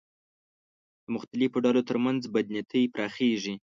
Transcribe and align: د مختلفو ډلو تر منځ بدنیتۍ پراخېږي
د 1.03 1.05
مختلفو 1.15 1.57
ډلو 1.65 1.81
تر 1.89 1.97
منځ 2.05 2.21
بدنیتۍ 2.35 2.83
پراخېږي 2.93 3.55